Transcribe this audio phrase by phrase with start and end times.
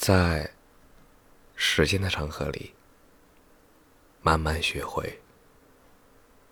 [0.00, 0.50] 在
[1.56, 2.72] 时间的长河里，
[4.22, 5.20] 慢慢学会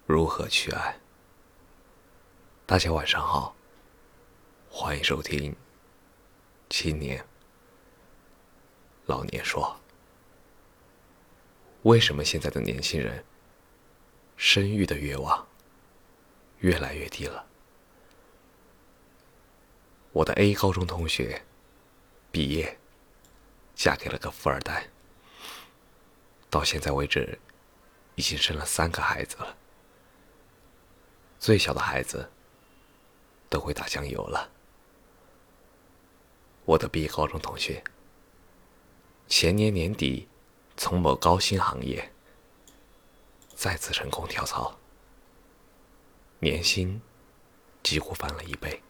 [0.04, 1.00] 如何去爱。
[2.66, 3.56] 大家晚上好，
[4.68, 5.52] 欢迎收听
[6.68, 7.24] 《青年
[9.06, 9.64] 老年说》。
[11.84, 13.24] 为什么现在的年轻人
[14.36, 15.48] 生育的愿望
[16.58, 17.46] 越来越低了？
[20.12, 21.42] 我的 A 高中同学
[22.30, 22.78] 毕业。
[23.78, 24.88] 嫁给了个富二代，
[26.50, 27.38] 到现在为止，
[28.16, 29.56] 已经生了三个孩子了。
[31.38, 32.28] 最小的孩子
[33.48, 34.50] 都会打酱油了。
[36.64, 37.84] 我的毕业高中同学，
[39.28, 40.26] 前年年底
[40.76, 42.12] 从某高薪行业
[43.54, 44.76] 再次成功跳槽，
[46.40, 47.00] 年薪
[47.84, 48.82] 几乎翻了一倍，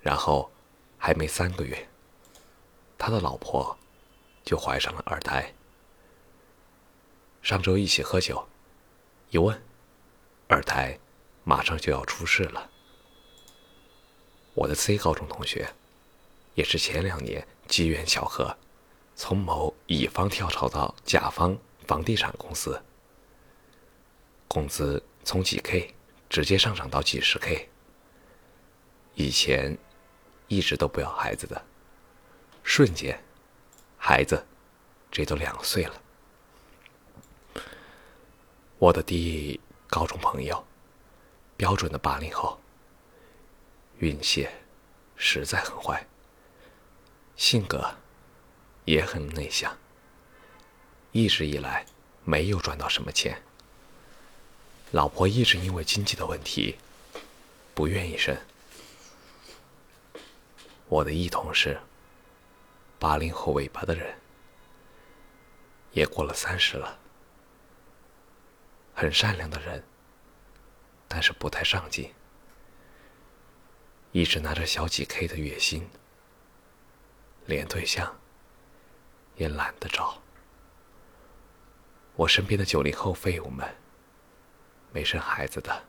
[0.00, 0.50] 然后
[0.96, 1.86] 还没三个月。
[3.06, 3.78] 他的老婆
[4.44, 5.54] 就怀上了二胎。
[7.40, 8.48] 上周一起喝酒，
[9.30, 9.62] 一问，
[10.48, 10.98] 二胎
[11.44, 12.68] 马上就要出世了。
[14.54, 15.72] 我的 C 高中同学，
[16.56, 18.58] 也是前两年机缘巧合，
[19.14, 22.82] 从某乙方跳槽到甲方房地产公司，
[24.48, 25.94] 工资从几 K
[26.28, 27.68] 直接上涨到几十 K。
[29.14, 29.78] 以前
[30.48, 31.64] 一直都不要孩子的。
[32.68, 33.22] 瞬间，
[33.96, 34.44] 孩子
[35.08, 36.02] 这都两岁了。
[38.76, 40.66] 我的第一高中朋友，
[41.56, 42.60] 标准的八零后，
[44.00, 44.48] 运气
[45.14, 46.06] 实在很坏，
[47.36, 47.94] 性格
[48.84, 49.78] 也很内向，
[51.12, 51.86] 一直以来
[52.24, 53.40] 没有赚到什么钱，
[54.90, 56.76] 老婆一直因为经济的问题
[57.74, 58.36] 不愿意生。
[60.88, 61.80] 我的一同事。
[62.98, 64.18] 八零后尾巴的人，
[65.92, 66.98] 也过了三十了，
[68.94, 69.84] 很善良的人，
[71.06, 72.12] 但是不太上进，
[74.12, 75.88] 一直拿着小几 K 的月薪，
[77.44, 78.18] 连对象
[79.36, 80.20] 也懒得找。
[82.14, 83.76] 我身边的九零后废物们，
[84.90, 85.84] 没生孩子的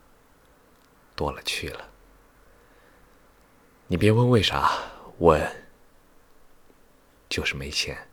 [1.16, 1.90] 多了去了。
[3.88, 4.70] 你别问为啥，
[5.20, 5.67] 问。
[7.30, 8.08] 就是没钱。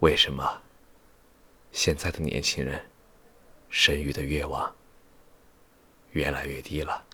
[0.00, 0.62] 为什么
[1.72, 2.90] 现在的年轻人
[3.68, 4.74] 生育的愿望
[6.12, 7.04] 越来越低了？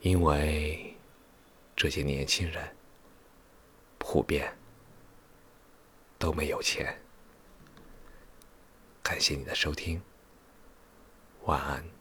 [0.00, 0.96] 因为
[1.76, 2.76] 这些年轻人
[3.98, 4.56] 普遍
[6.18, 6.98] 都没有钱。
[9.02, 10.00] 感谢你的收听，
[11.42, 11.99] 晚安。